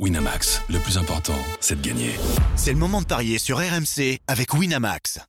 Winamax, 0.00 0.60
le 0.70 0.80
plus 0.80 0.98
important, 0.98 1.38
c'est 1.60 1.80
de 1.80 1.86
gagner. 1.86 2.10
C'est 2.56 2.72
le 2.72 2.78
moment 2.78 3.00
de 3.00 3.06
parier 3.06 3.38
sur 3.38 3.58
RMC 3.58 4.18
avec 4.26 4.52
Winamax. 4.52 5.20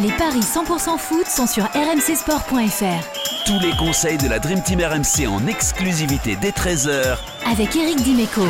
Les 0.00 0.10
paris 0.10 0.40
100% 0.40 0.98
foot 0.98 1.24
sont 1.28 1.46
sur 1.46 1.66
rmcsport.fr. 1.66 3.46
Tous 3.46 3.60
les 3.60 3.70
conseils 3.76 4.18
de 4.18 4.28
la 4.28 4.40
Dream 4.40 4.60
Team 4.60 4.80
RMC 4.80 5.28
en 5.28 5.46
exclusivité 5.46 6.36
dès 6.42 6.50
13h 6.50 7.16
Avec 7.48 7.76
Eric 7.76 8.02
Dimeco. 8.02 8.42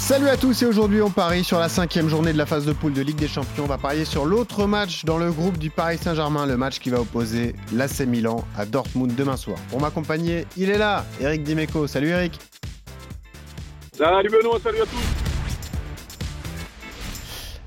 Salut 0.00 0.28
à 0.28 0.36
tous 0.36 0.62
et 0.62 0.66
aujourd'hui 0.66 1.00
on 1.00 1.10
parie 1.10 1.44
sur 1.44 1.60
la 1.60 1.68
cinquième 1.68 2.08
journée 2.08 2.32
de 2.32 2.38
la 2.38 2.46
phase 2.46 2.66
de 2.66 2.72
poule 2.72 2.92
de 2.92 3.02
Ligue 3.02 3.18
des 3.18 3.28
Champions. 3.28 3.62
On 3.64 3.68
va 3.68 3.78
parier 3.78 4.04
sur 4.04 4.24
l'autre 4.24 4.66
match 4.66 5.04
dans 5.04 5.16
le 5.16 5.30
groupe 5.30 5.58
du 5.58 5.70
Paris 5.70 5.98
Saint-Germain, 6.02 6.44
le 6.46 6.56
match 6.56 6.80
qui 6.80 6.90
va 6.90 7.00
opposer 7.00 7.54
l'AC 7.72 8.00
Milan 8.00 8.44
à 8.58 8.66
Dortmund 8.66 9.14
demain 9.14 9.36
soir. 9.36 9.58
Pour 9.70 9.80
m'accompagner, 9.80 10.44
il 10.56 10.70
est 10.70 10.78
là, 10.78 11.06
Eric 11.20 11.44
Dimeco. 11.44 11.86
Salut 11.86 12.08
Eric. 12.08 12.40
Salut 13.96 14.28
Benoît, 14.28 14.58
salut 14.58 14.80
à 14.80 14.86
tous. 14.86 15.24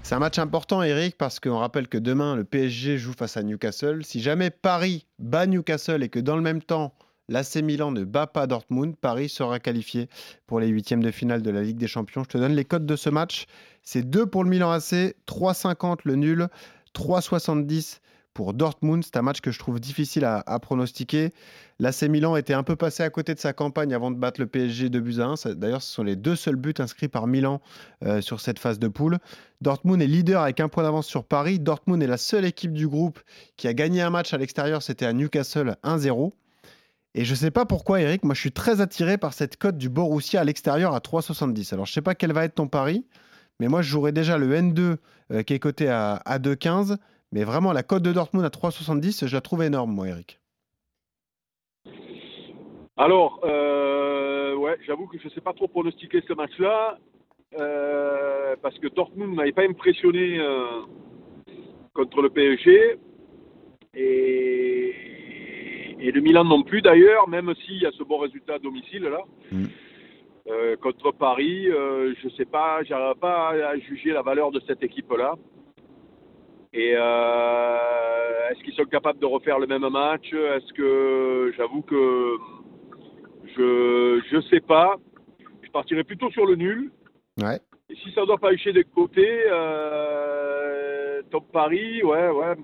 C'est 0.03 0.13
un 0.13 0.19
match 0.19 0.37
important, 0.39 0.83
Eric, 0.83 1.17
parce 1.17 1.39
qu'on 1.39 1.57
rappelle 1.57 1.87
que 1.87 1.97
demain, 1.97 2.35
le 2.35 2.43
PSG 2.43 2.97
joue 2.97 3.13
face 3.13 3.37
à 3.37 3.43
Newcastle. 3.43 4.03
Si 4.03 4.19
jamais 4.19 4.49
Paris 4.49 5.05
bat 5.19 5.47
Newcastle 5.47 6.03
et 6.03 6.09
que 6.09 6.19
dans 6.19 6.35
le 6.35 6.41
même 6.41 6.61
temps, 6.61 6.93
l'AC 7.29 7.55
Milan 7.63 7.91
ne 7.91 8.03
bat 8.03 8.27
pas 8.27 8.45
Dortmund, 8.45 8.97
Paris 8.97 9.29
sera 9.29 9.59
qualifié 9.59 10.09
pour 10.47 10.59
les 10.59 10.67
huitièmes 10.67 11.01
de 11.01 11.11
finale 11.11 11.41
de 11.41 11.49
la 11.49 11.61
Ligue 11.61 11.77
des 11.77 11.87
Champions. 11.87 12.23
Je 12.23 12.29
te 12.29 12.37
donne 12.37 12.55
les 12.55 12.65
codes 12.65 12.85
de 12.85 12.97
ce 12.97 13.09
match. 13.09 13.45
C'est 13.81 14.03
2 14.03 14.25
pour 14.25 14.43
le 14.43 14.49
Milan 14.49 14.71
AC, 14.71 15.15
3,50 15.27 15.99
le 16.03 16.15
nul, 16.15 16.49
3,70 16.93 17.99
pour 18.37 18.53
Dortmund. 18.53 19.03
C'est 19.03 19.17
un 19.17 19.23
match 19.23 19.41
que 19.41 19.49
je 19.49 19.57
trouve 19.57 19.79
difficile 19.79 20.23
à, 20.23 20.59
pronostiquer. 20.59 21.33
L'AC 21.79 22.03
Milan 22.03 22.35
était 22.35 22.53
un 22.53 22.61
peu 22.61 22.75
passé 22.75 23.01
à 23.01 23.09
côté 23.09 23.33
de 23.33 23.39
sa 23.39 23.51
campagne 23.51 23.95
avant 23.95 24.11
de 24.11 24.15
battre 24.15 24.39
le 24.39 24.45
PSG 24.45 24.89
de 24.89 24.99
buts 24.99 25.19
à 25.19 25.25
1. 25.25 25.55
D'ailleurs, 25.55 25.81
ce 25.81 25.91
sont 25.91 26.03
les 26.03 26.15
deux 26.15 26.35
seuls 26.35 26.55
buts 26.55 26.75
inscrits 26.77 27.07
par 27.07 27.25
Milan 27.25 27.61
euh, 28.05 28.21
sur 28.21 28.39
cette 28.39 28.59
phase 28.59 28.77
de 28.77 28.87
poule. 28.89 29.17
Dortmund 29.61 29.99
est 30.03 30.07
leader 30.07 30.43
avec 30.43 30.59
un 30.59 30.69
point 30.69 30.83
d'avance 30.83 31.07
sur 31.07 31.23
Paris. 31.23 31.57
Dortmund 31.57 32.03
est 32.03 32.07
la 32.07 32.17
seule 32.17 32.45
équipe 32.45 32.73
du 32.73 32.87
groupe 32.87 33.19
qui 33.55 33.67
a 33.67 33.73
gagné 33.73 34.03
un 34.03 34.11
match 34.11 34.31
à 34.35 34.37
l'extérieur. 34.37 34.83
C'était 34.83 35.07
à 35.07 35.13
Newcastle 35.13 35.75
1-0. 35.83 36.31
Et 37.15 37.25
je 37.25 37.31
ne 37.31 37.37
sais 37.37 37.49
pas 37.49 37.65
pourquoi, 37.65 38.01
Eric, 38.01 38.23
moi 38.23 38.35
je 38.35 38.39
suis 38.41 38.51
très 38.51 38.81
attiré 38.81 39.17
par 39.17 39.33
cette 39.33 39.57
cote 39.57 39.79
du 39.79 39.89
Borussia 39.89 40.41
à 40.41 40.43
l'extérieur 40.43 40.93
à 40.93 40.99
3,70. 40.99 41.73
Alors 41.73 41.87
je 41.87 41.91
ne 41.91 41.93
sais 41.95 42.01
pas 42.03 42.13
quel 42.13 42.33
va 42.33 42.45
être 42.45 42.53
ton 42.53 42.67
pari, 42.67 43.03
mais 43.59 43.67
moi 43.67 43.81
je 43.81 43.89
jouerai 43.89 44.11
déjà 44.11 44.37
le 44.37 44.55
N2 44.55 44.97
euh, 45.31 45.41
qui 45.41 45.55
est 45.55 45.59
coté 45.59 45.89
à, 45.89 46.21
à 46.23 46.37
2,15 46.37 46.97
mais 47.31 47.43
vraiment, 47.43 47.73
la 47.73 47.83
cote 47.83 48.03
de 48.03 48.13
Dortmund 48.13 48.45
à 48.45 48.49
3,70, 48.49 49.27
je 49.27 49.33
la 49.33 49.41
trouve 49.41 49.63
énorme, 49.63 49.91
moi, 49.91 50.07
Eric. 50.07 50.39
Alors, 52.97 53.41
euh, 53.43 54.55
ouais, 54.55 54.77
j'avoue 54.85 55.05
que 55.07 55.19
je 55.19 55.25
ne 55.25 55.29
sais 55.31 55.41
pas 55.41 55.53
trop 55.53 55.67
pronostiquer 55.67 56.23
ce 56.27 56.33
match-là, 56.33 56.97
euh, 57.59 58.55
parce 58.61 58.77
que 58.79 58.87
Dortmund 58.87 59.35
n'avait 59.35 59.51
pas 59.51 59.63
impressionné 59.63 60.39
euh, 60.39 60.81
contre 61.93 62.23
le 62.23 62.29
PSG, 62.29 62.97
et, 63.93 64.95
et, 65.99 66.11
le 66.11 66.21
Milan 66.21 66.43
non 66.43 66.63
plus 66.63 66.81
d'ailleurs, 66.81 67.29
même 67.29 67.53
s'il 67.65 67.81
y 67.81 67.85
a 67.85 67.91
ce 67.91 68.03
bon 68.03 68.17
résultat 68.17 68.55
à 68.55 68.59
domicile 68.59 69.03
là. 69.03 69.21
Mm. 69.51 69.65
contre 70.81 71.11
Paris, 71.11 71.65
je 71.65 72.25
ne 72.25 72.31
sais 72.31 72.45
pas, 72.45 72.83
j'arrive 72.83 73.19
pas 73.19 73.49
à 73.49 73.77
juger 73.77 74.11
la 74.11 74.21
valeur 74.21 74.51
de 74.51 74.61
cette 74.67 74.83
équipe-là. 74.83 75.35
Et 76.73 76.93
euh, 76.95 78.49
est-ce 78.51 78.63
qu'ils 78.63 78.73
sont 78.73 78.85
capables 78.85 79.19
de 79.19 79.25
refaire 79.25 79.59
le 79.59 79.67
même 79.67 79.87
match? 79.89 80.31
Est-ce 80.33 80.73
que 80.73 81.53
j'avoue 81.57 81.81
que 81.81 82.35
je 83.55 84.21
je 84.31 84.41
sais 84.49 84.59
pas. 84.59 84.95
Je 85.63 85.69
partirais 85.71 86.03
plutôt 86.03 86.29
sur 86.31 86.45
le 86.45 86.55
nul. 86.55 86.91
Ouais. 87.41 87.59
Et 87.89 87.95
si 87.95 88.11
ça 88.13 88.25
doit 88.25 88.37
pas 88.37 88.51
échouer 88.51 88.73
des 88.73 88.83
côtés, 88.83 89.43
euh, 89.51 91.21
top 91.31 91.51
Paris, 91.51 92.03
ouais, 92.03 92.29
ouais. 92.29 92.55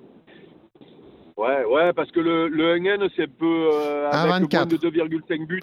Ouais, 1.36 1.66
ouais, 1.66 1.94
parce 1.94 2.12
que 2.12 2.20
le, 2.20 2.48
le 2.48 2.76
1N, 2.78 3.10
c'est 3.16 3.24
un 3.24 3.28
peu 3.28 3.70
euh, 3.74 4.10
avec 4.12 4.52
moins 4.54 4.66
de 4.66 4.78
2,5 4.78 5.48
buts. 5.48 5.62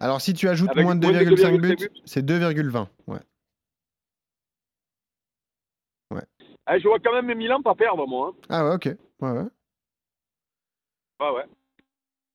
Alors 0.00 0.20
si 0.20 0.32
tu 0.34 0.48
ajoutes 0.48 0.74
moins 0.76 0.94
de 0.94 1.06
2,5 1.06 1.60
buts, 1.60 1.88
c'est 2.04 2.24
2,20. 2.24 2.86
Ouais. 3.06 3.18
Eh, 6.70 6.78
je 6.78 6.86
vois 6.86 6.98
quand 7.00 7.12
même 7.12 7.36
Milan 7.36 7.62
pas 7.62 7.74
perdre, 7.74 8.06
moi. 8.06 8.32
Hein. 8.32 8.46
Ah 8.48 8.64
ouais, 8.64 8.74
ok. 8.74 8.86
Ouais, 9.20 9.30
ouais. 9.30 9.42
Ouais, 11.20 11.30
ouais. 11.30 11.44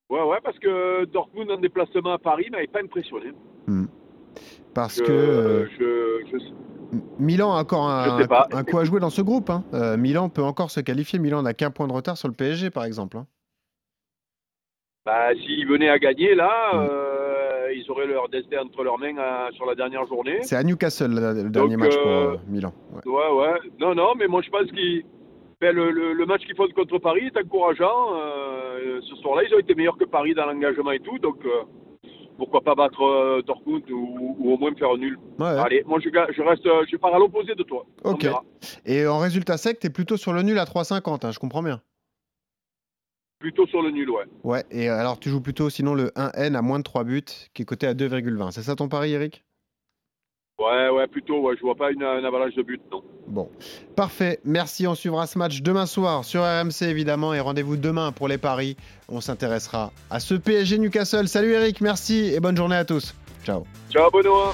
Ouais, 0.10 0.24
ouais, 0.24 0.38
parce 0.44 0.58
que 0.60 1.06
Dortmund 1.06 1.52
en 1.52 1.58
déplacement 1.58 2.14
à 2.14 2.18
Paris 2.18 2.48
m'avait 2.50 2.68
pas 2.68 2.82
impressionné. 2.82 3.34
Hmm. 3.68 3.86
Parce 4.74 5.02
que. 5.02 5.12
Euh, 5.12 5.68
je, 5.78 6.38
Milan 7.20 7.54
a 7.54 7.62
encore 7.62 7.90
un, 7.90 8.20
un, 8.20 8.64
coup 8.64 8.78
à 8.78 8.86
jouer 8.86 9.02
dans 9.02 9.10
ce 9.10 9.22
groupe. 9.22 9.50
Hein. 9.50 9.66
Euh, 9.74 9.98
Milan 9.98 10.30
peut 10.30 10.44
encore 10.44 10.72
se 10.72 10.80
qualifier. 10.80 11.20
Milan 11.20 11.42
n'a 11.42 11.54
qu'un 11.54 11.72
point 11.72 11.88
de 11.88 11.92
retard 11.92 12.18
sur 12.18 12.30
le 12.30 12.34
PSG, 12.34 12.70
par 12.70 12.86
exemple. 12.86 13.18
Hein. 13.18 13.28
Bah, 15.06 15.34
s'il 15.36 15.68
venait 15.68 15.90
à 15.90 16.00
gagner, 16.00 16.36
là, 16.36 16.74
hmm. 16.74 16.88
euh, 16.90 17.17
ils 17.76 17.90
auraient 17.90 18.08
leur 18.08 18.30
destin 18.30 18.64
entre 18.66 18.84
leurs 18.84 18.98
mains 18.98 19.18
euh, 19.18 19.52
sur 19.54 19.66
la 19.66 19.76
dernière 19.76 20.06
journée. 20.08 20.40
C'est 20.42 20.56
à 20.56 20.64
Newcastle 20.64 21.12
le 21.12 21.50
dernier 21.50 21.78
match 21.78 21.96
pour 21.96 22.08
euh, 22.08 22.34
euh, 22.34 22.38
Milan. 22.48 22.74
Ouais. 23.06 23.12
ouais. 23.12 23.60
Non, 23.80 23.96
non, 23.96 24.14
mais 24.18 24.28
moi 24.28 24.42
je 24.42 24.50
pense 24.50 24.70
que 24.70 25.02
ben, 25.60 25.76
le, 25.76 26.26
match 26.26 26.46
qu'ils 26.46 26.56
font 26.56 26.68
contre 26.76 27.00
Paris 27.00 27.28
est 27.28 27.38
encourageant. 27.38 28.14
ce 29.02 29.16
soir-là, 29.22 29.44
ils 29.48 29.56
ont 29.56 29.60
été 29.60 29.74
meilleurs 29.76 29.98
que 29.98 30.06
Paris 30.06 30.34
dans 30.34 30.46
l'engagement 30.46 30.92
et 30.92 31.00
tout, 31.00 31.18
donc 31.20 31.40
pourquoi 32.38 32.62
pas 32.62 32.76
battre 32.76 33.42
Dortmund 33.48 33.90
ou, 33.90 34.38
au 34.54 34.58
moins 34.58 34.74
faire 34.76 34.92
un 34.92 34.98
nul. 34.98 35.18
Allez, 35.40 35.84
moi 35.88 36.00
je, 36.00 36.10
je, 36.10 36.42
reste, 36.44 36.68
je 36.92 36.98
pars 36.98 37.16
à 37.16 37.20
l'opposé 37.20 37.56
de 37.56 37.64
toi. 37.64 37.86
Ok. 38.04 38.28
Et 38.86 39.08
en 39.08 39.18
résultat 39.18 39.58
sec, 39.58 39.80
tu 39.80 39.88
es 39.88 39.90
plutôt 39.90 40.18
sur 40.18 40.34
le 40.34 40.44
nul 40.44 40.60
à 40.60 40.66
3,50, 40.66 41.26
hein, 41.26 41.32
je 41.32 41.40
comprends 41.40 41.64
bien. 41.64 41.82
Plutôt 43.40 43.68
sur 43.68 43.82
le 43.82 43.92
nul, 43.92 44.10
ouais. 44.10 44.26
Ouais, 44.44 44.64
et 44.72 44.90
alors 44.90 45.20
tu 45.20 45.30
joues 45.30 45.42
plutôt 45.42 45.70
sinon 45.70 45.94
le 45.94 46.08
1N 46.16 46.56
à 46.56 46.62
moins 46.62 46.80
de 46.80 46.84
3 46.84 47.04
buts, 47.04 47.24
qui 47.54 47.62
est 47.62 47.66
coté 47.66 47.86
à 47.86 47.94
2,20. 47.94 48.52
C'est 48.52 48.64
ça 48.64 48.76
ton 48.76 48.88
pari, 48.88 49.12
Eric? 49.12 49.44
Ouais, 50.60 50.90
ouais, 50.90 51.08
plutôt. 51.08 51.40
Ouais. 51.42 51.56
Je 51.56 51.62
vois 51.62 51.76
pas 51.76 51.92
une, 51.92 52.02
avalanche 52.02 52.56
de 52.56 52.64
buts, 52.64 52.82
non. 52.92 53.04
Bon, 53.28 53.50
parfait. 53.96 54.40
Merci. 54.44 54.88
On 54.88 54.96
suivra 54.96 55.28
ce 55.28 55.38
match 55.38 55.62
demain 55.62 55.86
soir 55.86 56.26
sur 56.26 56.42
RMC, 56.42 56.84
évidemment. 56.84 57.34
Et 57.34 57.40
rendez-vous 57.40 57.78
demain 57.78 58.12
pour 58.12 58.28
les 58.28 58.40
paris. 58.40 58.76
On 59.08 59.22
s'intéressera 59.22 59.92
à 60.10 60.20
ce 60.20 60.34
PSG 60.34 60.80
Newcastle. 60.80 61.28
Salut, 61.28 61.52
Eric. 61.52 61.80
Merci 61.82 62.34
et 62.34 62.40
bonne 62.40 62.58
journée 62.58 62.76
à 62.76 62.86
tous. 62.86 63.14
Ciao. 63.44 63.66
Ciao, 63.92 64.10
Benoît. 64.10 64.54